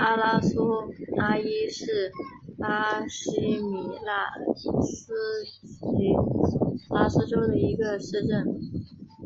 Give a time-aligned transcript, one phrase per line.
[0.00, 0.72] 阿拉苏
[1.18, 2.10] 阿伊是
[2.58, 4.34] 巴西米纳
[4.82, 6.12] 斯吉
[6.92, 8.60] 拉斯州的一个市镇。